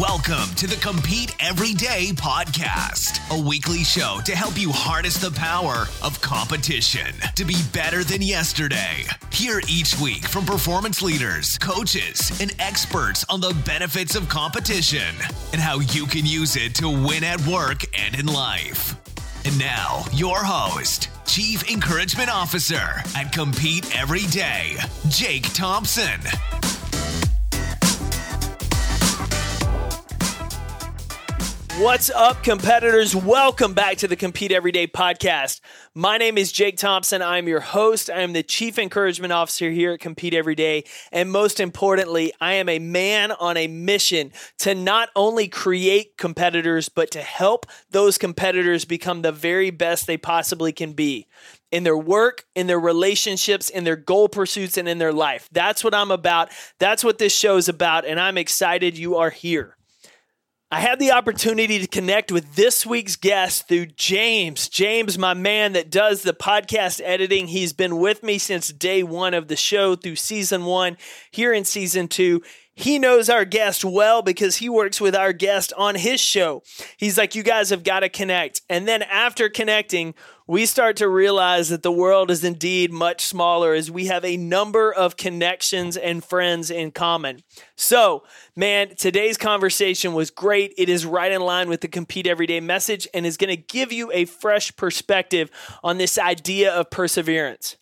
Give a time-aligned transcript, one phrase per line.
[0.00, 5.86] Welcome to the Compete Everyday podcast, a weekly show to help you harness the power
[6.02, 9.04] of competition to be better than yesterday.
[9.30, 15.14] Hear each week from performance leaders, coaches, and experts on the benefits of competition
[15.52, 18.96] and how you can use it to win at work and in life.
[19.44, 24.74] And now, your host, Chief Encouragement Officer at Compete Every Day,
[25.08, 26.20] Jake Thompson.
[31.80, 33.16] What's up, competitors?
[33.16, 35.60] Welcome back to the Compete Everyday podcast.
[35.92, 37.20] My name is Jake Thompson.
[37.20, 38.08] I'm your host.
[38.08, 40.84] I am the Chief Encouragement Officer here at Compete Everyday.
[41.10, 46.88] And most importantly, I am a man on a mission to not only create competitors,
[46.88, 51.26] but to help those competitors become the very best they possibly can be
[51.72, 55.48] in their work, in their relationships, in their goal pursuits, and in their life.
[55.50, 56.50] That's what I'm about.
[56.78, 58.04] That's what this show is about.
[58.04, 59.76] And I'm excited you are here.
[60.70, 64.68] I had the opportunity to connect with this week's guest through James.
[64.68, 69.34] James, my man that does the podcast editing, he's been with me since day one
[69.34, 70.96] of the show through season one,
[71.30, 72.42] here in season two.
[72.74, 76.62] He knows our guest well because he works with our guest on his show.
[76.96, 78.62] He's like, You guys have got to connect.
[78.68, 80.14] And then after connecting,
[80.46, 84.36] we start to realize that the world is indeed much smaller as we have a
[84.36, 87.42] number of connections and friends in common.
[87.76, 90.74] So, man, today's conversation was great.
[90.76, 93.90] It is right in line with the Compete Everyday message and is going to give
[93.90, 95.50] you a fresh perspective
[95.82, 97.76] on this idea of perseverance.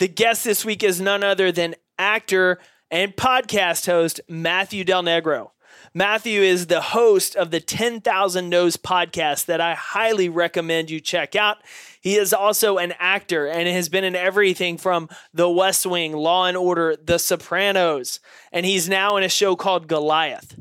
[0.00, 2.58] The guest this week is none other than actor
[2.90, 5.50] and podcast host Matthew Del Negro.
[5.98, 11.34] Matthew is the host of the 10,000 No's podcast that I highly recommend you check
[11.34, 11.58] out.
[12.00, 16.44] He is also an actor and has been in everything from The West Wing, Law
[16.44, 18.20] and Order, The Sopranos,
[18.52, 20.56] and he's now in a show called Goliath.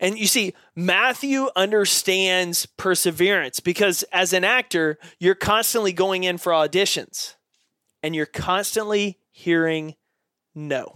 [0.00, 6.52] And you see, Matthew understands perseverance because as an actor, you're constantly going in for
[6.52, 7.34] auditions
[8.02, 9.96] and you're constantly hearing
[10.54, 10.94] no.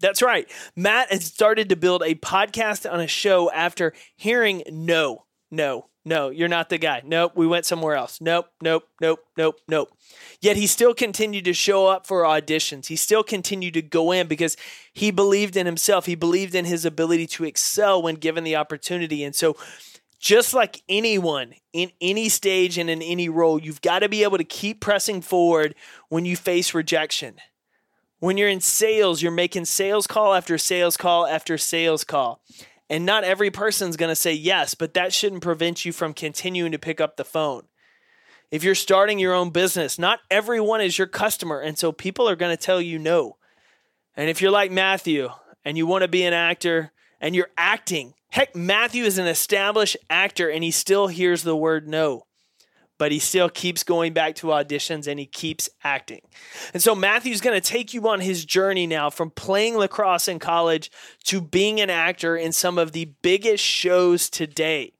[0.00, 0.50] That's right.
[0.76, 6.30] Matt has started to build a podcast on a show after hearing no, no, no,
[6.30, 7.02] you're not the guy.
[7.04, 8.20] Nope, we went somewhere else.
[8.20, 9.90] Nope, nope, nope, nope, nope.
[10.40, 12.86] Yet he still continued to show up for auditions.
[12.86, 14.56] He still continued to go in because
[14.92, 16.06] he believed in himself.
[16.06, 19.22] He believed in his ability to excel when given the opportunity.
[19.22, 19.56] And so,
[20.18, 24.38] just like anyone in any stage and in any role, you've got to be able
[24.38, 25.74] to keep pressing forward
[26.08, 27.36] when you face rejection.
[28.20, 32.42] When you're in sales, you're making sales call after sales call after sales call.
[32.90, 36.72] And not every person's going to say yes, but that shouldn't prevent you from continuing
[36.72, 37.64] to pick up the phone.
[38.50, 41.60] If you're starting your own business, not everyone is your customer.
[41.60, 43.36] And so people are going to tell you no.
[44.16, 45.28] And if you're like Matthew
[45.64, 49.98] and you want to be an actor and you're acting, heck, Matthew is an established
[50.08, 52.24] actor and he still hears the word no
[52.98, 56.20] but he still keeps going back to auditions and he keeps acting.
[56.74, 60.38] And so Matthew's going to take you on his journey now from playing lacrosse in
[60.38, 60.90] college
[61.24, 64.92] to being an actor in some of the biggest shows today.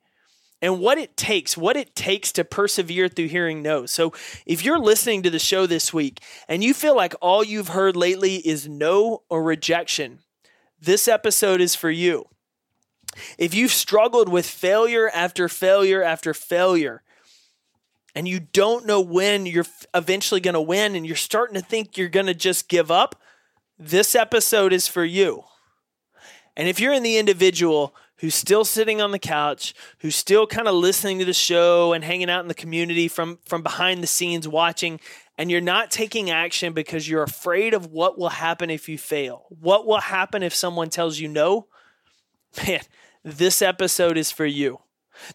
[0.61, 3.87] And what it takes, what it takes to persevere through hearing no.
[3.87, 4.13] So,
[4.45, 7.95] if you're listening to the show this week and you feel like all you've heard
[7.95, 10.19] lately is no or rejection,
[10.81, 12.27] this episode is for you.
[13.39, 17.03] If you've struggled with failure after failure after failure,
[18.15, 21.97] and you don't know when you're eventually going to win and you're starting to think
[21.97, 23.21] you're going to just give up,
[23.79, 25.45] this episode is for you.
[26.57, 30.67] And if you're in the individual who's still sitting on the couch, who's still kind
[30.67, 34.09] of listening to the show and hanging out in the community from from behind the
[34.09, 34.99] scenes watching
[35.39, 39.47] and you're not taking action because you're afraid of what will happen if you fail.
[39.49, 41.69] What will happen if someone tells you no?
[42.67, 42.81] Man,
[43.23, 44.81] this episode is for you.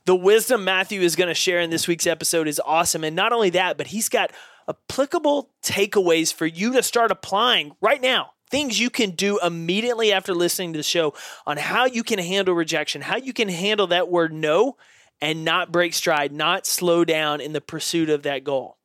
[0.06, 3.04] The wisdom Matthew is going to share in this week's episode is awesome.
[3.04, 4.32] And not only that, but he's got
[4.68, 8.32] applicable takeaways for you to start applying right now.
[8.50, 11.14] Things you can do immediately after listening to the show
[11.46, 14.78] on how you can handle rejection, how you can handle that word no
[15.22, 18.78] and not break stride, not slow down in the pursuit of that goal.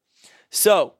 [0.50, 0.95] So,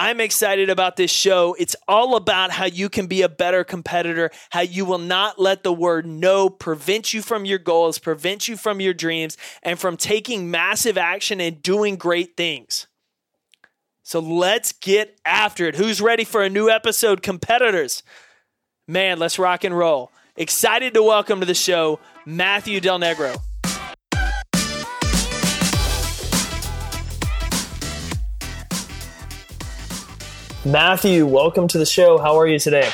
[0.00, 1.54] I'm excited about this show.
[1.58, 5.62] It's all about how you can be a better competitor, how you will not let
[5.62, 9.98] the word no prevent you from your goals, prevent you from your dreams, and from
[9.98, 12.86] taking massive action and doing great things.
[14.02, 15.76] So let's get after it.
[15.76, 18.02] Who's ready for a new episode, competitors?
[18.88, 20.12] Man, let's rock and roll.
[20.34, 23.38] Excited to welcome to the show Matthew Del Negro.
[30.70, 32.18] Matthew, welcome to the show.
[32.18, 32.88] How are you today?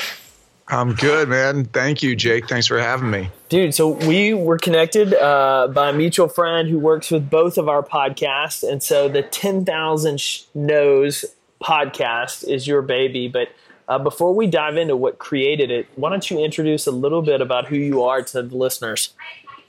[0.69, 1.67] I'm good, man.
[1.67, 2.49] Thank you, Jake.
[2.49, 3.28] Thanks for having me.
[3.50, 7.69] Dude, so we were connected uh, by a mutual friend who works with both of
[7.69, 8.67] our podcasts.
[8.67, 11.26] And so the 10,000 sh- No's
[11.62, 13.28] podcast is your baby.
[13.28, 13.49] But
[13.88, 17.43] uh, before we dive into what created it, why don't you introduce a little bit
[17.43, 19.12] about who you are to the listeners?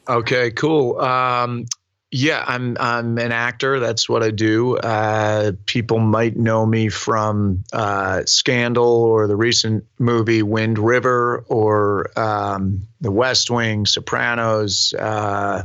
[0.07, 0.97] Okay, cool.
[1.01, 1.65] Um,
[2.09, 3.79] yeah, I'm I'm an actor.
[3.81, 4.77] That's what I do.
[4.77, 12.17] Uh, people might know me from uh, Scandal or the recent movie Wind River or
[12.17, 14.93] um, The West Wing, Sopranos.
[14.93, 15.63] Uh,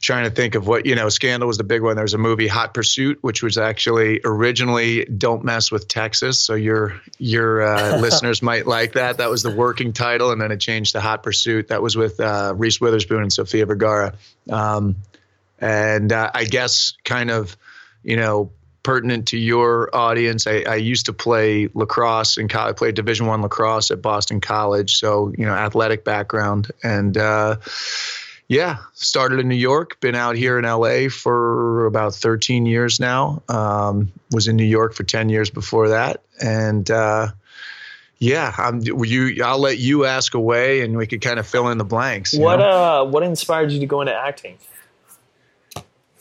[0.00, 1.10] trying to think of what you know.
[1.10, 1.96] Scandal was the big one.
[1.96, 6.98] There's a movie Hot Pursuit, which was actually originally "Don't Mess with Texas." So your
[7.18, 9.18] your uh, listeners might like that.
[9.18, 11.68] That was the working title, and then it changed to Hot Pursuit.
[11.68, 14.14] That was with uh, Reese Witherspoon and Sofia Vergara.
[14.48, 14.96] Um,
[15.62, 17.56] and uh, I guess kind of,
[18.02, 18.50] you know,
[18.82, 20.46] pertinent to your audience.
[20.46, 24.98] I, I used to play lacrosse and I played Division One lacrosse at Boston College,
[24.98, 27.56] so you know, athletic background, and uh,
[28.48, 30.00] yeah, started in New York.
[30.00, 33.42] Been out here in LA for about 13 years now.
[33.48, 36.90] Um, was in New York for 10 years before that, and.
[36.90, 37.28] Uh,
[38.18, 39.42] yeah, I'm, you.
[39.42, 42.32] I'll let you ask away, and we could kind of fill in the blanks.
[42.32, 43.02] What know?
[43.02, 44.58] uh, What inspired you to go into acting?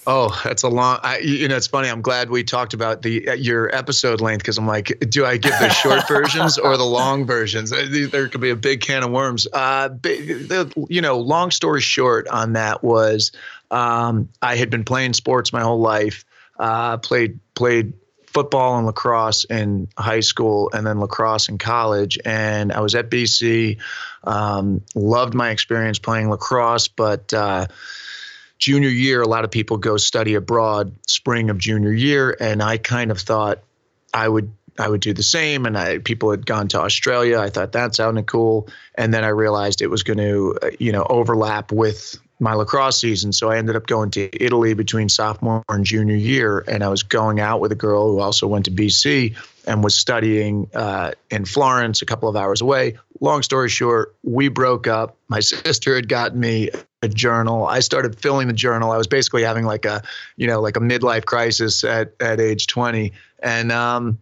[0.07, 0.99] Oh, that's a long.
[1.03, 1.87] I, you know, it's funny.
[1.87, 5.37] I'm glad we talked about the uh, your episode length because I'm like, do I
[5.37, 7.71] give the short versions or the long versions?
[7.71, 9.47] Uh, there could be a big can of worms.
[9.51, 13.31] Uh, the, you know, long story short on that was,
[13.69, 16.25] um, I had been playing sports my whole life.
[16.57, 17.93] Uh, played played
[18.25, 22.17] football and lacrosse in high school, and then lacrosse in college.
[22.25, 23.77] And I was at BC.
[24.23, 27.67] Um, loved my experience playing lacrosse, but uh,
[28.61, 32.77] junior year, a lot of people go study abroad spring of junior year, and I
[32.77, 33.59] kind of thought
[34.13, 35.65] I would I would do the same.
[35.65, 37.39] And I, people had gone to Australia.
[37.39, 40.93] I thought that sounded cool, and then I realized it was going to uh, you
[40.93, 43.33] know overlap with my lacrosse season.
[43.33, 47.03] So I ended up going to Italy between sophomore and junior year, and I was
[47.03, 49.35] going out with a girl who also went to BC
[49.67, 52.97] and was studying uh, in Florence, a couple of hours away.
[53.19, 55.17] Long story short, we broke up.
[55.27, 56.71] My sister had gotten me
[57.01, 57.65] a journal.
[57.65, 58.91] I started filling the journal.
[58.91, 60.03] I was basically having like a,
[60.37, 64.19] you know, like a midlife crisis at at age 20, and um,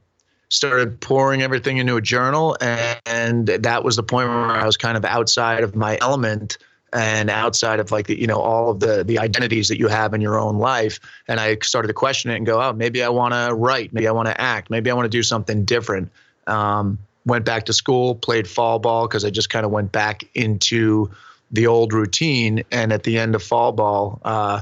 [0.47, 2.57] started pouring everything into a journal.
[2.61, 6.57] And, and that was the point where I was kind of outside of my element
[6.93, 10.13] and outside of like the you know all of the the identities that you have
[10.13, 13.09] in your own life and i started to question it and go oh maybe i
[13.09, 16.09] want to write maybe i want to act maybe i want to do something different
[16.47, 16.97] um,
[17.27, 21.11] went back to school played fall ball because i just kind of went back into
[21.51, 24.61] the old routine and at the end of fall ball uh,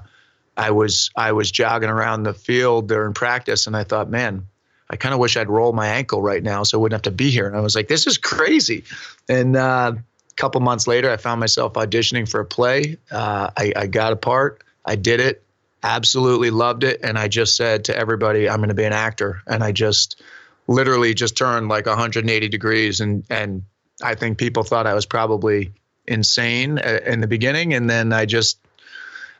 [0.55, 4.47] i was i was jogging around the field during practice and i thought man
[4.89, 7.15] I kind of wish I'd roll my ankle right now so I wouldn't have to
[7.15, 7.47] be here.
[7.47, 8.85] And I was like, this is crazy.
[9.27, 12.97] And uh, a couple months later, I found myself auditioning for a play.
[13.11, 14.63] Uh, I, I got a part.
[14.85, 15.43] I did it.
[15.83, 17.01] Absolutely loved it.
[17.03, 19.41] And I just said to everybody, I'm going to be an actor.
[19.45, 20.21] And I just
[20.67, 23.01] literally just turned like 180 degrees.
[23.01, 23.63] And, and
[24.01, 25.73] I think people thought I was probably
[26.07, 27.73] insane in the beginning.
[27.73, 28.59] And then I just,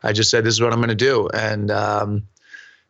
[0.02, 1.28] I just said, this is what I'm going to do.
[1.28, 2.28] And, um,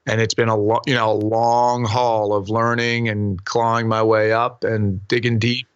[0.06, 4.02] and it's been a lo- you know a long haul of learning and clawing my
[4.02, 5.66] way up and digging deep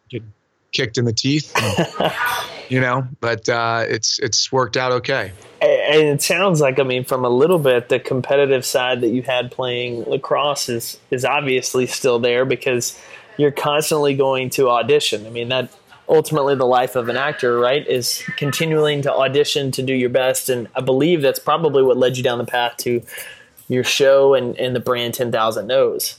[0.73, 2.13] kicked in the teeth, and,
[2.69, 3.07] you know.
[3.21, 5.33] But uh, it's it's worked out okay.
[5.61, 9.23] And it sounds like, I mean, from a little bit, the competitive side that you
[9.23, 12.99] had playing lacrosse is is obviously still there because
[13.37, 15.27] you're constantly going to audition.
[15.27, 15.71] I mean, that
[16.13, 20.51] ultimately the life of an actor, right, is continuing to audition to do your best.
[20.51, 23.03] And I believe that's probably what led you down the path to
[23.69, 26.19] your show and, and the brand 10,000 No's.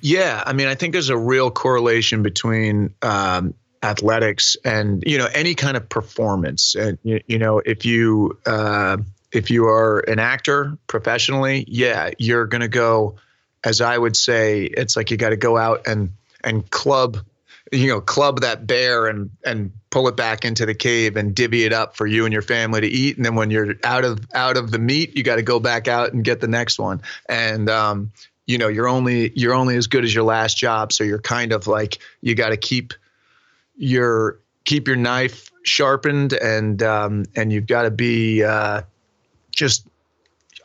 [0.00, 5.26] Yeah, I mean, I think there's a real correlation between um, athletics and you know
[5.32, 8.98] any kind of performance and you, you know if you uh,
[9.32, 13.16] if you are an actor professionally yeah you're going to go
[13.64, 16.10] as i would say it's like you got to go out and
[16.44, 17.16] and club
[17.72, 21.64] you know club that bear and and pull it back into the cave and divvy
[21.64, 23.16] it up for you and your family to eat.
[23.16, 25.88] And then when you're out of out of the meat you got to go back
[25.88, 27.00] out and get the next one.
[27.28, 28.12] And um
[28.46, 30.92] you know you're only you're only as good as your last job.
[30.92, 32.92] So you're kind of like you got to keep
[33.76, 38.82] your keep your knife sharpened and um, and you've got to be uh,
[39.50, 39.86] just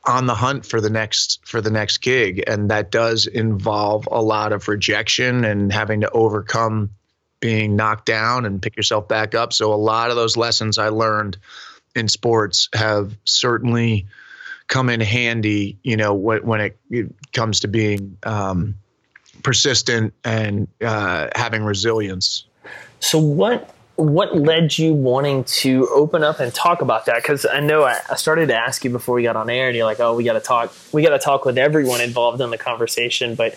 [0.06, 2.44] on the hunt for the next for the next gig.
[2.48, 6.92] And that does involve a lot of rejection and having to overcome
[7.40, 9.54] being knocked down and pick yourself back up.
[9.54, 11.38] So a lot of those lessons i learned
[11.96, 14.06] in sports have certainly
[14.68, 16.78] come in handy you know when, it
[17.32, 18.76] comes to being um,
[19.46, 22.46] persistent and uh, having resilience.
[23.00, 27.18] So what what led you wanting to open up and talk about that?
[27.18, 29.76] Because I know I, I, started to ask you before we got on air, and
[29.76, 30.74] you're like, "Oh, we got to talk.
[30.92, 33.56] We got to talk with everyone involved in the conversation." But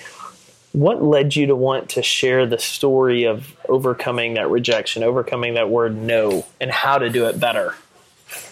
[0.72, 5.70] what led you to want to share the story of overcoming that rejection, overcoming that
[5.70, 7.74] word no, and how to do it better?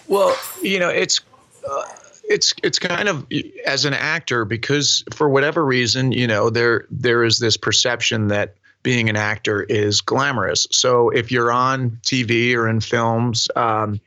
[0.08, 1.20] Well, you know, it's.
[1.68, 1.84] Uh,
[2.28, 3.24] it's it's kind of
[3.66, 8.56] as an actor because for whatever reason you know there there is this perception that
[8.86, 10.68] being an actor is glamorous.
[10.70, 14.00] So if you're on TV or in films, um,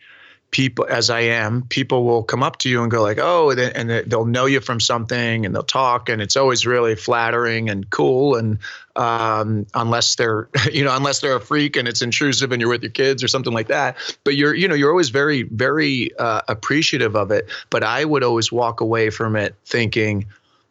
[0.52, 3.90] people as I am, people will come up to you and go like, "Oh," and
[3.90, 8.36] they'll know you from something, and they'll talk, and it's always really flattering and cool.
[8.36, 8.58] And
[8.96, 12.82] um, unless they're, you know, unless they're a freak and it's intrusive, and you're with
[12.82, 16.40] your kids or something like that, but you're, you know, you're always very, very uh,
[16.48, 17.50] appreciative of it.
[17.70, 20.26] But I would always walk away from it thinking,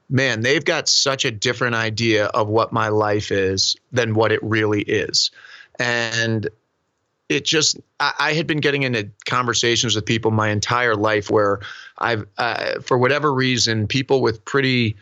[0.08, 4.42] man, they've got such a different idea of what my life is than what it
[4.42, 5.30] really is.
[5.78, 6.48] And
[7.28, 11.60] it just, I, I had been getting into conversations with people my entire life where
[11.98, 14.96] I've, uh, for whatever reason, people with pretty,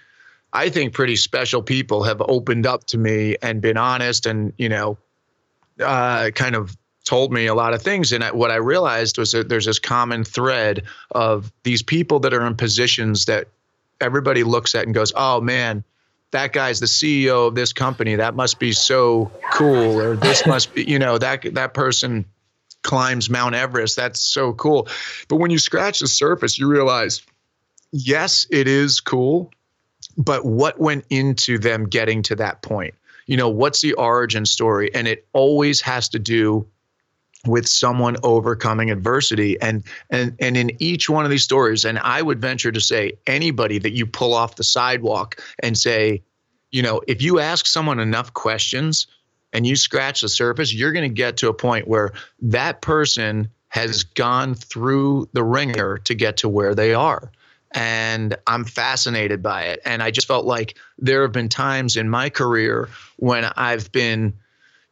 [0.53, 4.69] I think pretty special people have opened up to me and been honest and, you
[4.69, 4.99] know,
[5.81, 8.11] uh, kind of told me a lot of things.
[8.11, 10.83] And I, what I realized was that there's this common thread
[11.13, 13.49] of these people that are in positions that
[14.01, 15.85] everybody looks at and goes, "Oh man,
[16.31, 18.17] that guy's the CEO of this company.
[18.17, 22.25] That must be so cool." Or this must be, you know, that that person
[22.83, 23.97] climbs Mount Everest.
[23.97, 24.89] That's so cool.
[25.29, 27.21] But when you scratch the surface, you realize,
[27.93, 29.51] yes, it is cool,
[30.17, 32.95] but what went into them getting to that point?
[33.27, 34.95] You know, what's the origin story?
[34.95, 36.67] And it always has to do
[37.47, 39.61] with someone overcoming adversity.
[39.61, 43.13] And and and in each one of these stories and i would venture to say
[43.27, 46.23] anybody that you pull off the sidewalk and say
[46.71, 49.07] you know if you ask someone enough questions
[49.53, 53.49] and you scratch the surface you're going to get to a point where that person
[53.69, 57.31] has gone through the ringer to get to where they are.
[57.73, 59.81] And i'm fascinated by it.
[59.85, 64.33] And i just felt like there have been times in my career when i've been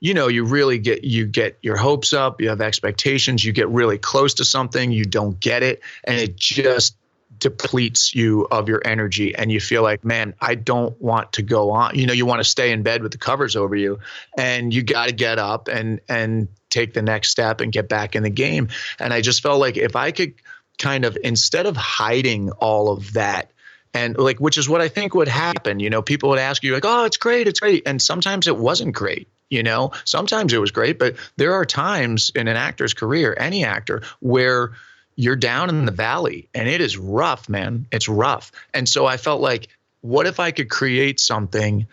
[0.05, 3.69] you know you really get you get your hopes up you have expectations you get
[3.71, 6.97] really close to something you don't get it and it just
[7.39, 11.71] depletes you of your energy and you feel like man i don't want to go
[11.71, 13.99] on you know you want to stay in bed with the covers over you
[14.37, 18.15] and you got to get up and and take the next step and get back
[18.15, 18.69] in the game.
[18.99, 20.35] And i just felt like if i could
[20.79, 23.53] kind of instead of hiding all of that
[23.95, 26.75] and like which is what i think would happen you know people would ask you
[26.75, 29.93] like oh it's great it's great and sometimes it wasn't great you know?
[30.05, 34.73] Sometimes it was great but there are times in an actor's career any actor where
[35.17, 37.87] you're down in the valley and it is rough man.
[37.93, 38.53] It's rough.
[38.73, 39.69] And so i felt like
[40.01, 41.87] what if i could create something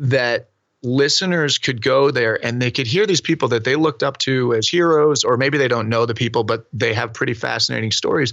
[0.00, 0.48] that
[0.82, 4.54] listeners could go there and they could hear these people that they looked up to
[4.54, 8.32] as heroes or maybe they don't know the people but they have pretty fascinating stories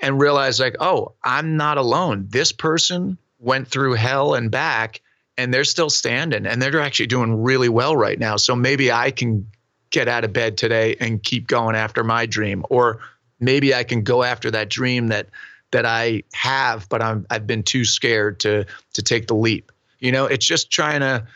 [0.00, 2.26] and realize like oh i'm not alone.
[2.30, 5.00] This person went through hell and back
[5.38, 8.36] and they're still standing and they're actually doing really well right now.
[8.36, 9.46] So maybe I can
[9.90, 13.00] get out of bed today and keep going after my dream or
[13.40, 15.28] maybe I can go after that dream that
[15.70, 19.72] that I have but I'm I've been too scared to to take the leap.
[20.00, 21.26] You know, it's just trying to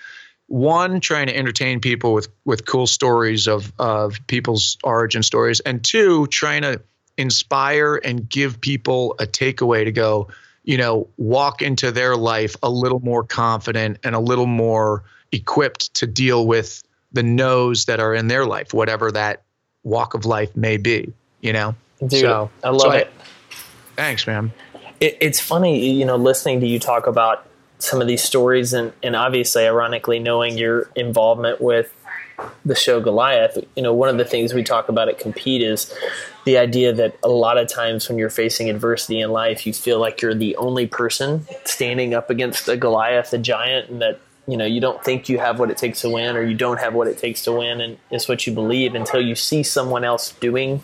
[0.49, 5.83] one trying to entertain people with with cool stories of of people's origin stories and
[5.85, 6.81] two trying to
[7.19, 10.29] inspire and give people a takeaway to go
[10.67, 15.95] you know, walk into their life a little more confident and a little more equipped
[15.95, 16.83] to deal with
[17.13, 19.43] the no's that are in their life, whatever that
[19.85, 21.75] walk of life may be, you know?
[22.01, 23.13] Dude, so, I love so it.
[23.19, 23.55] I,
[23.95, 24.53] thanks, man.
[25.01, 27.47] It, it's funny, you know, listening to you talk about
[27.79, 31.95] some of these stories and, and obviously, ironically, knowing your involvement with
[32.65, 35.93] the show Goliath, you know, one of the things we talk about at Compete is
[36.45, 39.99] the idea that a lot of times when you're facing adversity in life, you feel
[39.99, 44.57] like you're the only person standing up against a Goliath, a giant, and that you
[44.57, 46.95] know you don't think you have what it takes to win, or you don't have
[46.95, 50.33] what it takes to win, and it's what you believe until you see someone else
[50.33, 50.83] doing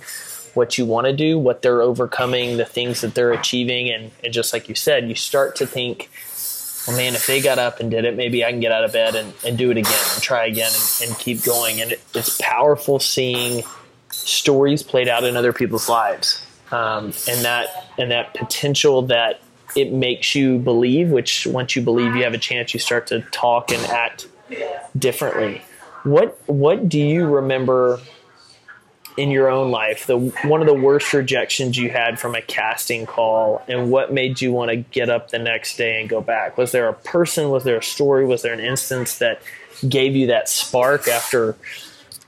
[0.54, 4.32] what you want to do, what they're overcoming, the things that they're achieving, and, and
[4.32, 6.10] just like you said, you start to think
[6.86, 8.92] well, man, if they got up and did it, maybe I can get out of
[8.92, 11.80] bed and, and do it again and try again and, and keep going.
[11.80, 13.62] And it, it's powerful seeing
[14.10, 19.40] stories played out in other people's lives, um, and that and that potential that
[19.76, 21.10] it makes you believe.
[21.10, 22.74] Which once you believe, you have a chance.
[22.74, 24.26] You start to talk and act
[24.98, 25.62] differently.
[26.02, 28.00] What what do you remember
[29.16, 33.04] in your own life the one of the worst rejections you had from a casting
[33.04, 36.56] call and what made you want to get up the next day and go back
[36.56, 39.42] was there a person was there a story was there an instance that
[39.86, 41.56] gave you that spark after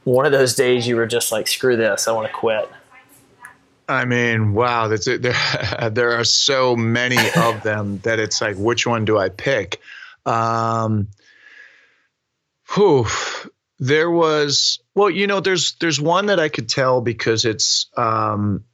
[0.05, 2.71] one of those days you were just like, screw this, I want to quit?
[3.89, 5.23] I mean, wow, that's it.
[5.23, 9.81] There, there are so many of them that it's like, which one do I pick?
[10.25, 11.09] Um,
[12.75, 13.07] whew,
[13.79, 18.65] there was, well, you know, there's there's one that I could tell because it's, um,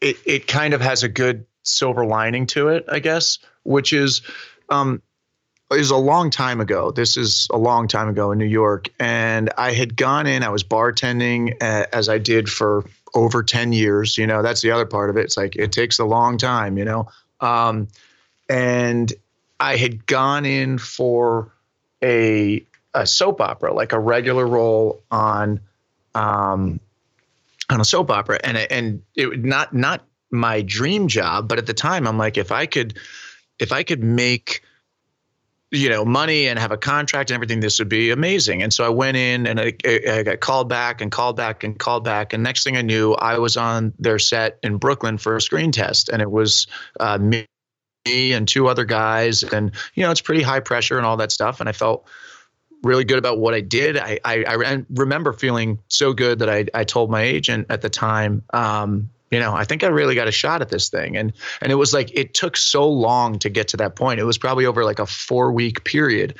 [0.00, 4.22] it it kind of has a good silver lining to it, I guess, which is,
[4.68, 5.02] um,
[5.70, 6.90] is a long time ago.
[6.90, 10.42] This is a long time ago in New York, and I had gone in.
[10.42, 14.18] I was bartending uh, as I did for over ten years.
[14.18, 15.24] You know, that's the other part of it.
[15.24, 16.76] It's like it takes a long time.
[16.76, 17.08] You know,
[17.40, 17.88] um,
[18.48, 19.12] and
[19.58, 21.52] I had gone in for
[22.02, 25.60] a a soap opera, like a regular role on
[26.14, 26.80] um,
[27.70, 31.74] on a soap opera, and and it not not my dream job, but at the
[31.74, 32.98] time I'm like, if I could
[33.58, 34.62] if I could make
[35.72, 38.62] you know money and have a contract and everything this would be amazing.
[38.62, 41.78] And so i went in and I, I, got called back and called back and
[41.78, 42.34] called back.
[42.34, 45.72] And next thing i knew i was on their set in brooklyn for a screen
[45.72, 46.10] test.
[46.10, 46.66] And it was
[47.00, 47.46] uh, me
[48.04, 49.42] and two other guys.
[49.42, 51.60] And you know it's pretty high pressure and all that stuff.
[51.60, 52.06] And i felt
[52.82, 53.96] really good about what i did.
[53.96, 57.90] I, I, I remember feeling so good that I, I told my agent at the
[57.90, 61.16] time um, you know i think i really got a shot at this thing.
[61.16, 64.20] And and it was like it took so long to get to that point.
[64.20, 66.34] It was probably over like a four week period.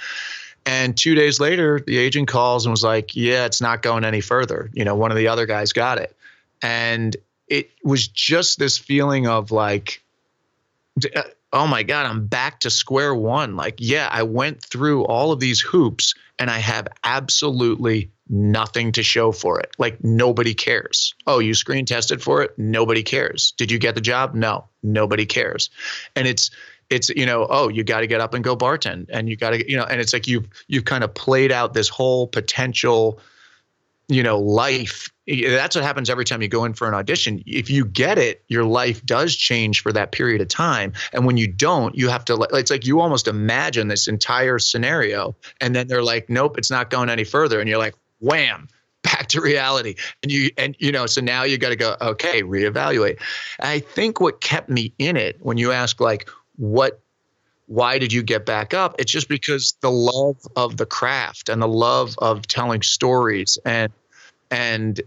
[0.64, 4.20] And two days later the agent calls and was like yeah it's not going any
[4.20, 4.70] further.
[4.72, 6.14] You know one of the other guys got it.
[6.60, 7.16] And
[7.48, 10.02] it was just this feeling of like
[11.14, 11.22] uh,
[11.52, 13.56] oh my God, I'm back to square one.
[13.56, 19.02] Like, yeah, I went through all of these hoops and I have absolutely nothing to
[19.02, 19.70] show for it.
[19.78, 21.14] Like, nobody cares.
[21.26, 22.58] Oh, you screen tested for it?
[22.58, 23.52] Nobody cares.
[23.52, 24.34] Did you get the job?
[24.34, 25.68] No, nobody cares.
[26.16, 26.50] And it's,
[26.90, 29.50] it's you know oh you got to get up and go bartend and you got
[29.50, 33.18] to you know and it's like you've you've kind of played out this whole potential
[34.08, 37.42] you know life that's what happens every time you go in for an audition.
[37.46, 40.92] If you get it your life does change for that period of time.
[41.12, 45.36] And when you don't you have to it's like you almost imagine this entire scenario
[45.60, 47.60] and then they're like nope it's not going any further.
[47.60, 48.68] And you're like wham
[49.02, 49.94] back to reality.
[50.22, 53.20] And you and you know so now you got to go okay reevaluate.
[53.60, 57.01] I think what kept me in it when you ask like what
[57.72, 58.94] why did you get back up?
[58.98, 63.90] It's just because the love of the craft and the love of telling stories and
[64.50, 65.00] and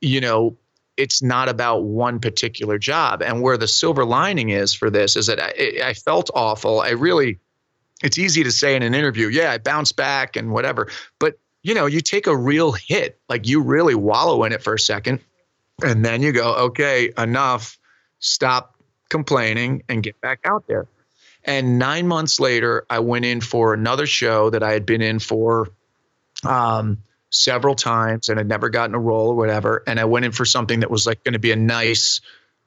[0.00, 0.56] you know
[0.96, 3.22] it's not about one particular job.
[3.22, 6.80] And where the silver lining is for this is that I, I felt awful.
[6.80, 7.38] I really
[8.04, 10.88] it's easy to say in an interview yeah i bounced back and whatever
[11.20, 14.74] but you know you take a real hit like you really wallow in it for
[14.74, 15.20] a second
[15.84, 17.78] and then you go okay enough.
[18.18, 18.76] Stop
[19.08, 20.86] complaining and get back out there
[21.44, 25.18] and nine months later i went in for another show that i had been in
[25.18, 25.68] for
[26.44, 26.98] um,
[27.32, 29.82] several times and had never gotten a role or whatever.
[29.86, 32.20] And I went in for something that was like going to be a nice,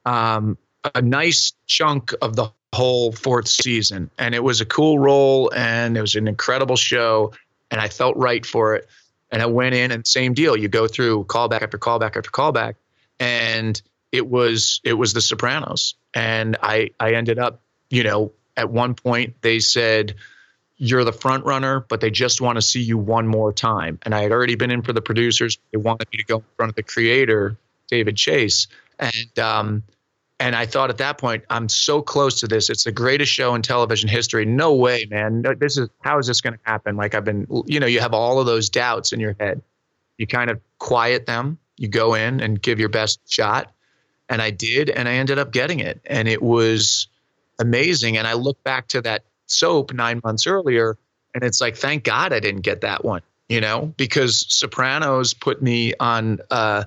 [0.06, 0.58] um,
[0.94, 4.10] a nice chunk of the whole fourth season.
[4.18, 7.34] And it was a cool role and it was an incredible show.
[7.72, 8.90] And I felt right for it.
[9.32, 10.58] And I went in and same deal.
[10.58, 12.76] You go through callback after callback after callback.
[13.20, 13.80] And
[14.12, 15.96] it was it was the Sopranos.
[16.14, 20.16] And I I ended up, you know, at one point they said,
[20.78, 24.00] you're the front runner, but they just want to see you one more time.
[24.04, 25.58] And I had already been in for the producers.
[25.72, 28.68] They wanted me to go in front of the creator, David Chase.
[29.00, 29.84] And um,
[30.40, 32.70] and I thought at that point, I'm so close to this.
[32.70, 34.46] It's the greatest show in television history.
[34.46, 35.42] No way, man.
[35.42, 36.98] No, this is how is this going to happen?
[36.98, 39.62] Like I've been, you know, you have all of those doubts in your head.
[40.18, 41.58] You kind of quiet them.
[41.78, 43.72] You go in and give your best shot.
[44.28, 47.08] And I did, and I ended up getting it, and it was
[47.60, 48.18] amazing.
[48.18, 50.98] And I look back to that soap nine months earlier.
[51.34, 55.62] And it's like, thank God I didn't get that one, you know, because Sopranos put
[55.62, 56.86] me on, uh,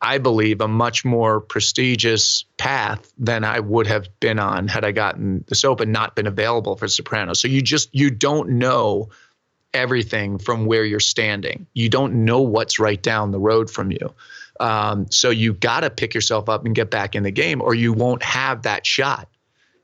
[0.00, 4.92] I believe, a much more prestigious path than I would have been on had I
[4.92, 7.40] gotten the soap and not been available for Sopranos.
[7.40, 9.08] So you just, you don't know
[9.74, 11.66] everything from where you're standing.
[11.74, 14.14] You don't know what's right down the road from you.
[14.60, 17.74] Um, so you got to pick yourself up and get back in the game, or
[17.74, 19.28] you won't have that shot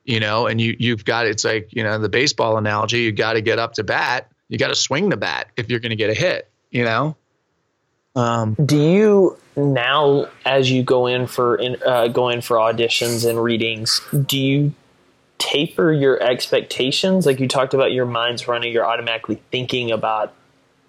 [0.05, 3.01] you know, and you you've got it's like you know the baseball analogy.
[3.01, 4.31] You got to get up to bat.
[4.49, 6.51] You got to swing the bat if you're going to get a hit.
[6.71, 7.17] You know.
[8.17, 13.29] Um, Do you now, as you go in for in, uh, go in for auditions
[13.29, 14.75] and readings, do you
[15.39, 17.27] taper your expectations?
[17.27, 18.73] Like you talked about, your mind's running.
[18.73, 20.33] You're automatically thinking about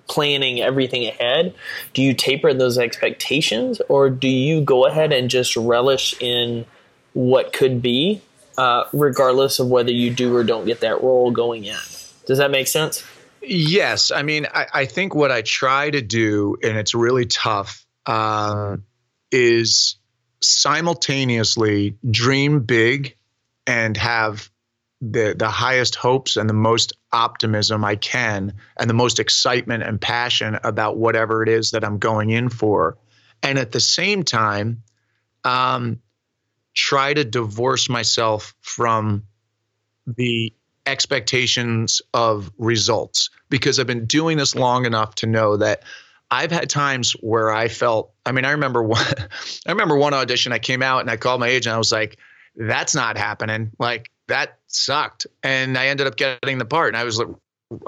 [0.07, 1.55] planning everything ahead.
[1.93, 6.65] Do you taper those expectations, or do you go ahead and just relish in
[7.13, 8.21] what could be
[8.57, 11.77] uh, regardless of whether you do or don't get that role going in.
[12.25, 13.03] Does that make sense?
[13.41, 17.85] Yes, I mean, I, I, think what I try to do, and it's really tough,
[18.07, 18.77] uh,
[19.31, 19.97] is
[20.41, 23.15] simultaneously dream big
[23.67, 24.49] and have
[25.01, 29.99] the the highest hopes and the most optimism I can and the most excitement and
[29.99, 32.97] passion about whatever it is that I'm going in for,
[33.43, 34.83] and at the same time,
[35.43, 35.99] um,
[36.75, 39.23] try to divorce myself from
[40.05, 40.53] the
[40.85, 45.83] expectations of results because I've been doing this long enough to know that
[46.29, 49.03] I've had times where I felt I mean I remember one
[49.65, 52.17] I remember one audition I came out and I called my agent I was like
[52.55, 57.03] that's not happening like that sucked and I ended up getting the part and I
[57.03, 57.29] was like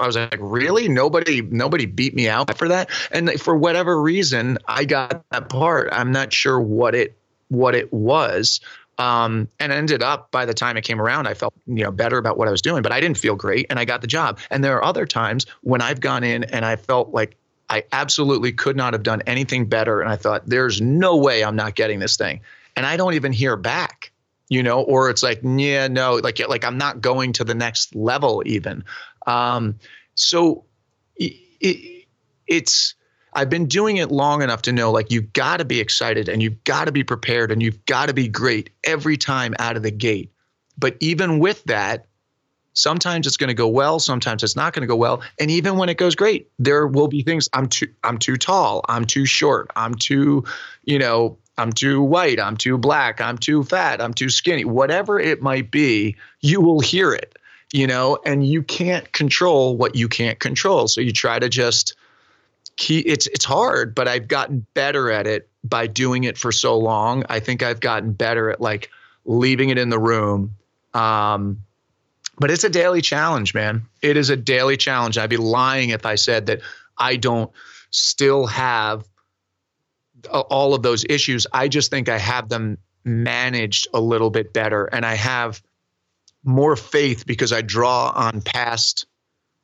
[0.00, 0.88] I was like, really?
[0.88, 2.90] Nobody, nobody beat me out for that.
[3.12, 5.88] And for whatever reason, I got that part.
[5.92, 7.16] I'm not sure what it,
[7.48, 8.60] what it was.
[8.98, 12.18] Um, and ended up by the time it came around, I felt you know better
[12.18, 14.40] about what I was doing, but I didn't feel great, and I got the job.
[14.50, 17.36] And there are other times when I've gone in and I felt like
[17.70, 21.54] I absolutely could not have done anything better, and I thought there's no way I'm
[21.54, 22.40] not getting this thing,
[22.74, 24.10] and I don't even hear back,
[24.48, 27.94] you know, or it's like yeah, no, like like I'm not going to the next
[27.94, 28.82] level even.
[29.28, 29.78] Um,
[30.16, 30.64] so
[31.16, 32.06] it, it,
[32.48, 32.94] it's
[33.38, 36.42] I've been doing it long enough to know like you've got to be excited and
[36.42, 39.84] you've got to be prepared and you've got to be great every time out of
[39.84, 40.32] the gate.
[40.76, 42.06] But even with that,
[42.72, 45.76] sometimes it's going to go well, sometimes it's not going to go well, and even
[45.76, 49.24] when it goes great, there will be things I'm too I'm too tall, I'm too
[49.24, 50.42] short, I'm too,
[50.82, 55.20] you know, I'm too white, I'm too black, I'm too fat, I'm too skinny, whatever
[55.20, 57.38] it might be, you will hear it,
[57.72, 60.88] you know, and you can't control what you can't control.
[60.88, 61.94] So you try to just
[62.78, 66.78] key it's it's hard but i've gotten better at it by doing it for so
[66.78, 67.24] long.
[67.28, 68.90] I think i've gotten better at like
[69.24, 70.56] leaving it in the room.
[70.94, 71.64] Um,
[72.38, 73.82] but it's a daily challenge man.
[74.00, 75.18] It is a daily challenge.
[75.18, 76.60] I'd be lying if i said that
[76.96, 77.50] i don't
[77.90, 79.06] still have
[80.32, 81.46] all of those issues.
[81.52, 85.62] I just think i have them managed a little bit better and i have
[86.44, 89.06] more faith because i draw on past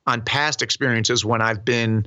[0.07, 2.07] on past experiences when i've been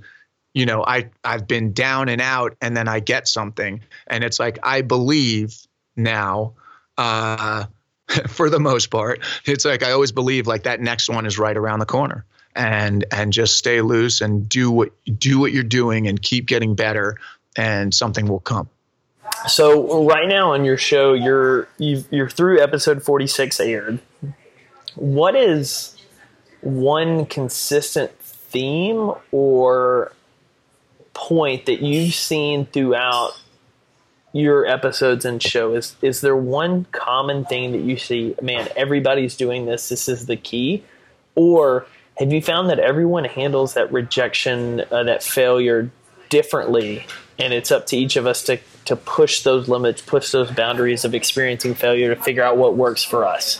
[0.57, 3.81] you know i i've been down and out and then i get something.
[4.07, 5.55] And it's like i believe
[5.95, 6.53] now
[6.97, 7.65] uh
[8.27, 11.55] for the most part it's like i always believe like that next one is right
[11.55, 12.25] around the corner.
[12.55, 16.73] And and just stay loose and do what do what you're doing and keep getting
[16.73, 17.17] better
[17.55, 18.67] and something will come.
[19.47, 23.99] So right now on your show you're you are through episode 46 aired.
[24.95, 25.95] What is
[26.61, 30.11] one consistent theme or
[31.17, 33.31] point that you've seen throughout
[34.33, 39.35] your episodes and show is is there one common thing that you see man everybody's
[39.35, 40.83] doing this this is the key?
[41.33, 45.89] Or have you found that everyone handles that rejection uh, that failure
[46.29, 47.05] differently?
[47.39, 51.03] And it's up to each of us to to push those limits push those boundaries
[51.03, 53.59] of experiencing failure to figure out what works for us.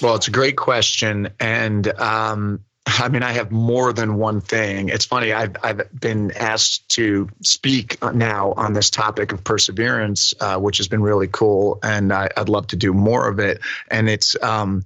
[0.00, 1.28] Well it's a great question.
[1.38, 2.64] And um,
[2.98, 4.88] I mean, I have more than one thing.
[4.88, 5.32] It's funny.
[5.32, 10.88] I've I've been asked to speak now on this topic of perseverance, uh, which has
[10.88, 13.60] been really cool, and I, would love to do more of it.
[13.88, 14.84] And it's um,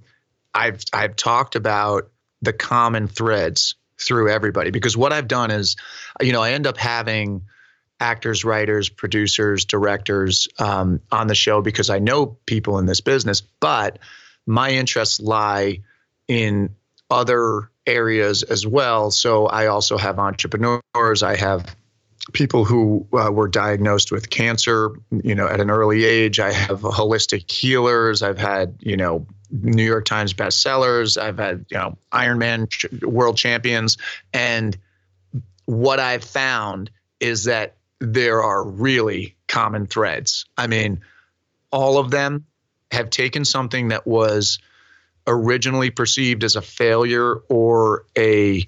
[0.53, 2.09] I've I've talked about
[2.41, 5.75] the common threads through everybody because what I've done is,
[6.21, 7.43] you know, I end up having
[7.99, 13.41] actors, writers, producers, directors um, on the show because I know people in this business,
[13.41, 13.97] but
[14.45, 15.81] my interests lie
[16.27, 16.75] in
[17.09, 19.09] other areas as well.
[19.11, 21.23] So I also have entrepreneurs.
[21.23, 21.75] I have
[22.33, 24.91] people who uh, were diagnosed with cancer,
[25.23, 26.39] you know, at an early age.
[26.39, 28.21] I have holistic healers.
[28.21, 31.19] I've had, you know, New York Times bestsellers.
[31.19, 33.97] I've had, you know, Ironman ch- world champions.
[34.33, 34.77] And
[35.65, 40.45] what I've found is that there are really common threads.
[40.57, 41.01] I mean,
[41.71, 42.45] all of them
[42.91, 44.59] have taken something that was
[45.27, 48.67] originally perceived as a failure or a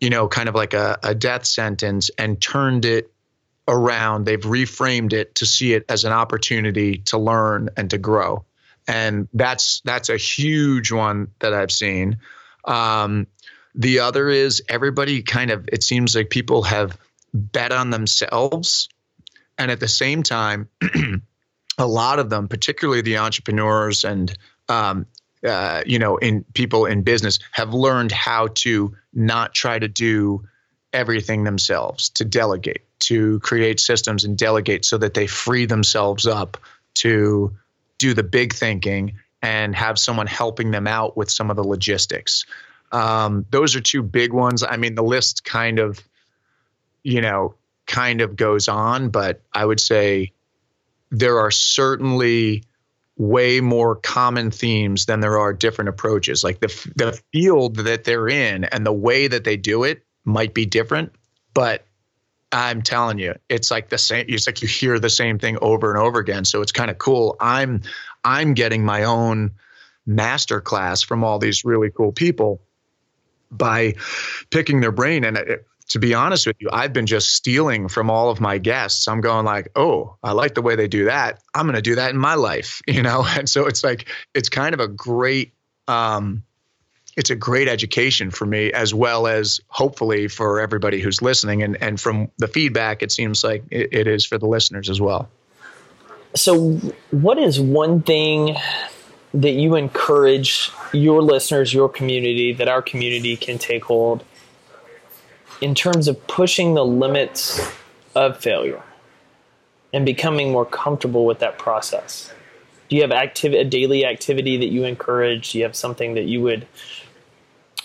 [0.00, 3.10] you know kind of like a, a death sentence and turned it
[3.68, 4.24] around.
[4.24, 8.44] They've reframed it to see it as an opportunity to learn and to grow.
[8.88, 12.18] And that's that's a huge one that i've seen.
[12.64, 13.26] Um,
[13.74, 16.98] the other is everybody kind of it seems like people have
[17.32, 18.88] bet on themselves.
[19.58, 20.68] And at the same time
[21.78, 24.36] a lot of them particularly the entrepreneurs and
[24.68, 25.06] um,
[25.46, 30.46] uh, you know, in people in business have learned how to not try to do
[30.92, 36.56] everything themselves, to delegate, to create systems and delegate so that they free themselves up
[36.94, 37.54] to
[37.98, 42.44] do the big thinking and have someone helping them out with some of the logistics.
[42.90, 44.62] Um, those are two big ones.
[44.62, 46.02] I mean, the list kind of,
[47.02, 47.54] you know,
[47.86, 50.32] kind of goes on, but I would say
[51.10, 52.64] there are certainly
[53.18, 56.42] way more common themes than there are different approaches.
[56.42, 60.54] Like the the field that they're in and the way that they do it might
[60.54, 61.12] be different,
[61.52, 61.84] but
[62.50, 64.24] I'm telling you, it's like the same.
[64.28, 66.44] It's like you hear the same thing over and over again.
[66.44, 67.36] So it's kind of cool.
[67.40, 67.82] I'm
[68.24, 69.52] I'm getting my own
[70.06, 72.62] master class from all these really cool people
[73.50, 73.94] by
[74.50, 75.24] picking their brain.
[75.24, 78.58] And it, to be honest with you, I've been just stealing from all of my
[78.58, 79.08] guests.
[79.08, 81.42] I'm going like, oh, I like the way they do that.
[81.54, 83.26] I'm going to do that in my life, you know.
[83.26, 85.52] And so it's like it's kind of a great,
[85.86, 86.42] um,
[87.16, 91.62] it's a great education for me as well as hopefully for everybody who's listening.
[91.62, 95.00] And and from the feedback, it seems like it, it is for the listeners as
[95.00, 95.28] well.
[96.34, 96.74] So,
[97.10, 98.56] what is one thing
[99.34, 104.24] that you encourage your listeners, your community, that our community can take hold
[105.60, 107.60] in terms of pushing the limits
[108.14, 108.82] of failure
[109.92, 112.32] and becoming more comfortable with that process?
[112.88, 115.52] Do you have activ- a daily activity that you encourage?
[115.52, 116.66] Do you have something that you would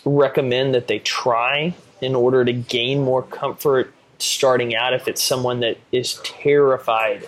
[0.05, 5.59] recommend that they try in order to gain more comfort starting out if it's someone
[5.61, 7.27] that is terrified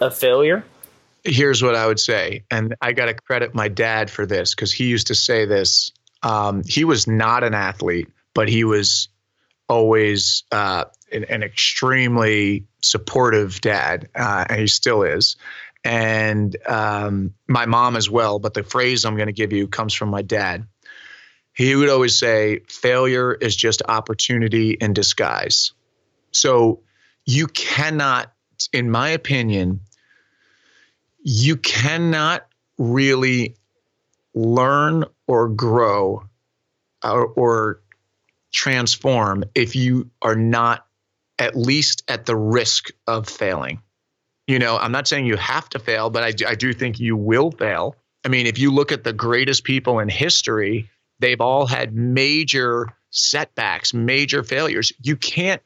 [0.00, 0.64] of failure?
[1.24, 4.72] Here's what I would say, and I got to credit my dad for this because
[4.72, 5.92] he used to say this.
[6.22, 9.08] Um, he was not an athlete, but he was
[9.70, 15.36] always uh, an, an, extremely supportive dad, uh, and he still is.
[15.84, 18.40] And um, my mom as well.
[18.40, 20.66] But the phrase I'm going to give you comes from my dad.
[21.52, 25.72] He would always say, failure is just opportunity in disguise.
[26.32, 26.80] So
[27.24, 28.32] you cannot,
[28.72, 29.80] in my opinion,
[31.22, 33.54] you cannot really
[34.34, 36.24] learn or grow
[37.04, 37.80] or, or
[38.52, 40.86] transform if you are not
[41.38, 43.80] at least at the risk of failing.
[44.46, 47.00] You know, I'm not saying you have to fail, but I do, I do think
[47.00, 47.96] you will fail.
[48.24, 52.88] I mean, if you look at the greatest people in history, they've all had major
[53.10, 54.92] setbacks, major failures.
[55.02, 55.62] You can't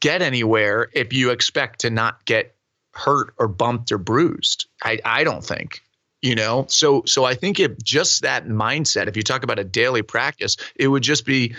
[0.00, 2.54] get anywhere if you expect to not get
[2.92, 4.66] hurt or bumped or bruised.
[4.82, 5.80] I, I don't think
[6.22, 9.64] you know so so i think if just that mindset if you talk about a
[9.64, 11.54] daily practice it would just be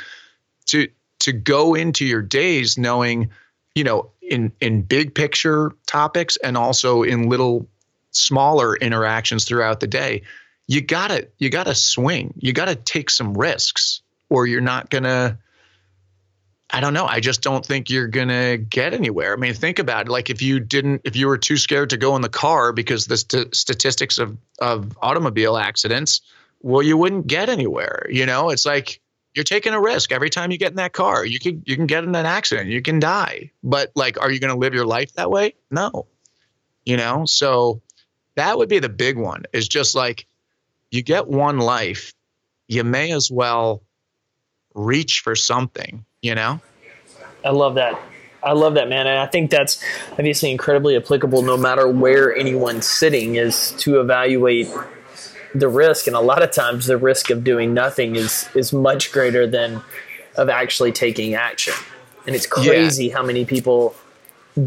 [0.65, 0.87] to
[1.19, 3.29] to go into your days knowing
[3.75, 7.67] you know in in big picture topics and also in little
[8.11, 10.21] smaller interactions throughout the day
[10.67, 15.37] you gotta you gotta swing you gotta take some risks or you're not gonna
[16.73, 17.05] I don't know.
[17.05, 19.33] I just don't think you're to get anywhere.
[19.33, 20.11] I mean, think about it.
[20.11, 23.05] Like if you didn't, if you were too scared to go in the car because
[23.05, 26.21] the st- statistics of, of automobile accidents,
[26.63, 28.07] well, you wouldn't get anywhere.
[28.09, 28.99] You know, it's like
[29.35, 31.25] you're taking a risk every time you get in that car.
[31.25, 33.51] You can, you can get in an accident, you can die.
[33.63, 35.55] But like, are you going to live your life that way?
[35.71, 36.07] No.
[36.85, 37.81] You know, so
[38.35, 40.27] that would be the big one is just like
[40.91, 42.13] you get one life,
[42.67, 43.81] you may as well
[44.75, 46.59] reach for something you know?
[47.45, 48.01] I love that.
[48.41, 49.05] I love that, man.
[49.05, 54.69] And I think that's obviously incredibly applicable no matter where anyone's sitting is to evaluate
[55.53, 56.07] the risk.
[56.07, 59.81] And a lot of times the risk of doing nothing is, is much greater than
[60.35, 61.73] of actually taking action.
[62.25, 63.15] And it's crazy yeah.
[63.15, 63.95] how many people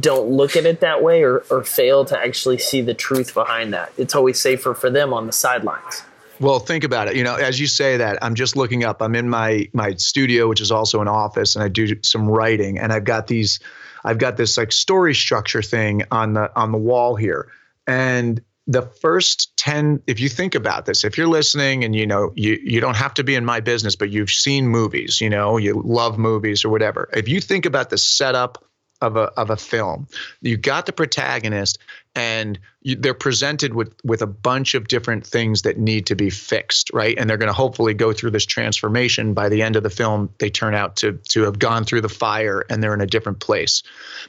[0.00, 3.72] don't look at it that way or, or fail to actually see the truth behind
[3.72, 3.92] that.
[3.96, 6.02] It's always safer for them on the sidelines.
[6.38, 7.16] Well, think about it.
[7.16, 9.00] You know, as you say that, I'm just looking up.
[9.00, 12.78] I'm in my my studio, which is also an office, and I do some writing.
[12.78, 13.58] And I've got these,
[14.04, 17.48] I've got this like story structure thing on the on the wall here.
[17.86, 22.32] And the first 10 if you think about this if you're listening and you know
[22.34, 25.56] you you don't have to be in my business but you've seen movies you know
[25.56, 28.64] you love movies or whatever if you think about the setup
[29.00, 30.06] of a of a film.
[30.40, 31.78] You got the protagonist,
[32.14, 36.30] and you, they're presented with with a bunch of different things that need to be
[36.30, 37.16] fixed, right?
[37.18, 39.34] And they're going to hopefully go through this transformation.
[39.34, 42.08] By the end of the film, they turn out to to have gone through the
[42.08, 43.82] fire, and they're in a different place.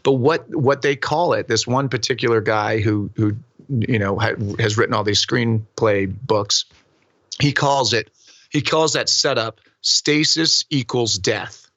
[0.04, 3.38] But what what they call it, this one particular guy who who
[3.70, 6.66] you know ha, has written all these screenplay books,
[7.40, 8.12] he calls it
[8.50, 11.70] he calls that setup stasis equals death.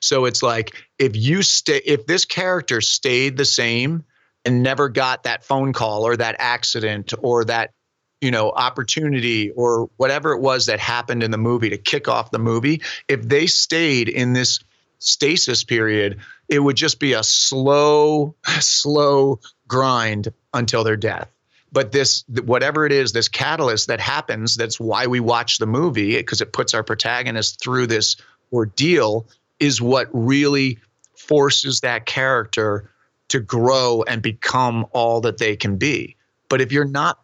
[0.00, 4.04] So it's like if you stay, if this character stayed the same
[4.44, 7.72] and never got that phone call or that accident or that
[8.20, 12.30] you know opportunity or whatever it was that happened in the movie to kick off
[12.30, 14.60] the movie, if they stayed in this
[14.98, 21.28] stasis period, it would just be a slow, slow grind until their death.
[21.72, 26.16] but this whatever it is this catalyst that happens that's why we watch the movie
[26.16, 28.16] because it puts our protagonist through this
[28.52, 29.26] ordeal
[29.60, 30.78] is what really
[31.14, 32.90] forces that character
[33.28, 36.16] to grow and become all that they can be.
[36.48, 37.20] But if you're not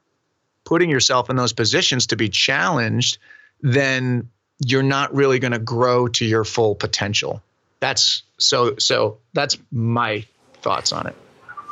[0.65, 3.19] putting yourself in those positions to be challenged
[3.63, 4.31] then
[4.65, 7.43] you're not really going to grow to your full potential.
[7.81, 10.25] That's so so that's my
[10.63, 11.17] thoughts on it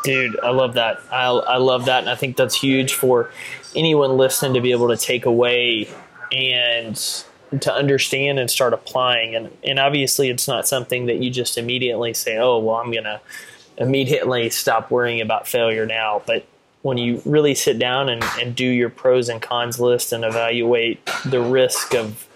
[0.04, 1.00] Dude, I love that.
[1.10, 2.00] I, I love that.
[2.00, 3.30] And I think that's huge for
[3.74, 5.88] anyone listening to be able to take away
[6.30, 6.96] and
[7.60, 9.34] to understand and start applying.
[9.34, 13.04] And, and obviously, it's not something that you just immediately say, oh, well, I'm going
[13.04, 13.20] to
[13.78, 16.22] immediately stop worrying about failure now.
[16.26, 16.46] But
[16.82, 21.00] when you really sit down and, and do your pros and cons list and evaluate
[21.24, 22.28] the risk of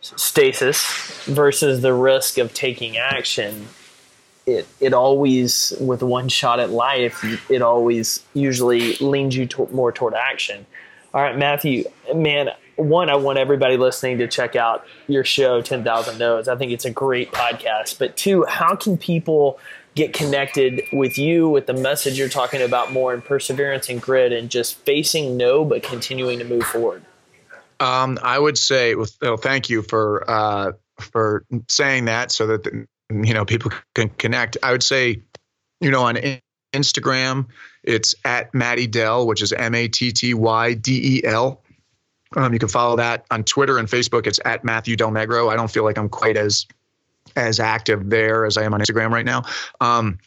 [0.00, 3.66] stasis versus the risk of taking action,
[4.46, 9.92] it it always with one shot at life it always usually leans you to, more
[9.92, 10.66] toward action.
[11.12, 16.18] All right matthew man one i want everybody listening to check out your show 10000
[16.18, 16.48] no's.
[16.48, 17.98] I think it's a great podcast.
[17.98, 19.58] But two how can people
[19.94, 24.32] get connected with you with the message you're talking about more in perseverance and grit
[24.32, 27.02] and just facing no but continuing to move forward?
[27.80, 33.34] Um, i would say well, thank you for uh, for saying that so that you
[33.34, 34.56] know people can connect.
[34.62, 35.22] I would say,
[35.80, 36.18] you know, on
[36.72, 37.46] Instagram,
[37.82, 41.62] it's at Matty Del, which is M A T T Y D E L.
[42.36, 44.26] Um, you can follow that on Twitter and Facebook.
[44.26, 45.52] It's at Matthew Del Negro.
[45.52, 46.66] I don't feel like I'm quite as
[47.36, 49.44] as active there as I am on Instagram right now.
[49.80, 50.18] Um,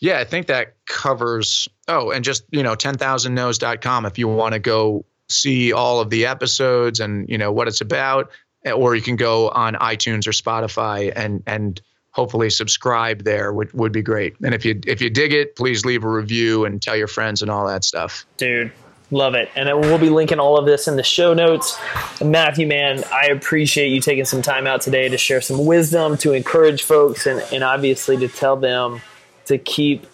[0.03, 1.69] yeah, I think that covers.
[1.87, 6.27] Oh, and just you know, 10,000nos.com if you want to go see all of the
[6.27, 8.33] episodes and you know what it's about,
[8.65, 13.73] eh, or you can go on iTunes or Spotify and and hopefully subscribe there would,
[13.75, 14.35] would be great.
[14.43, 17.41] And if you if you dig it, please leave a review and tell your friends
[17.41, 18.27] and all that stuff.
[18.39, 18.73] Dude,
[19.13, 19.51] love it.
[19.55, 21.79] And we'll be linking all of this in the show notes.
[22.21, 26.33] Matthew, man, I appreciate you taking some time out today to share some wisdom, to
[26.33, 29.01] encourage folks, and, and obviously to tell them
[29.47, 30.07] to keep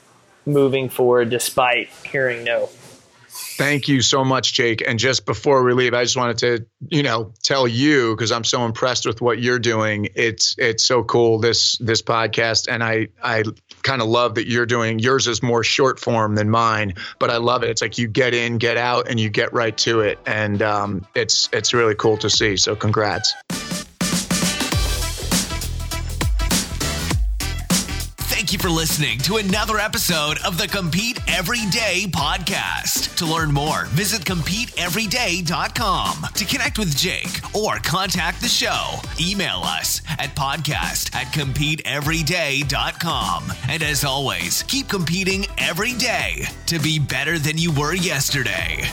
[0.47, 2.69] moving forward despite hearing no.
[3.59, 4.85] Thank you so much, Jake.
[4.87, 8.45] And just before we leave, I just wanted to, you know, tell you because I'm
[8.45, 10.09] so impressed with what you're doing.
[10.15, 13.43] It's it's so cool this this podcast, and I I
[13.83, 17.39] kind of love that you're doing yours is more short form than mine, but I
[17.39, 17.71] love it.
[17.71, 21.07] It's like you get in, get out, and you get right to it, and um,
[21.17, 22.57] it's it's really cool to see.
[22.57, 23.35] So congrats.
[28.49, 33.15] Thank you for listening to another episode of the Compete Everyday podcast.
[33.17, 36.27] To learn more, visit CompeteEveryday.com.
[36.33, 43.53] To connect with Jake or contact the show, email us at podcast at CompeteEveryday.com.
[43.69, 48.89] And as always, keep competing every day to be better than you were yesterday.